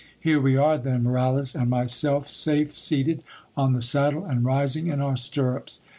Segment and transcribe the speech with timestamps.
[0.19, 3.21] Here we are, then, Moralez and myself, safe seated
[3.55, 5.83] on the saddle, and rising in our stirrups.